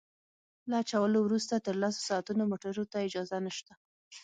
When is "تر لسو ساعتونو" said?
1.65-2.43